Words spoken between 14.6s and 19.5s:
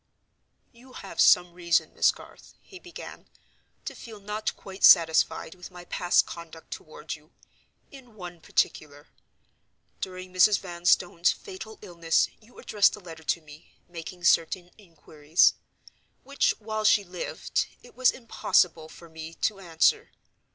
inquiries; which, while she lived, it was impossible for me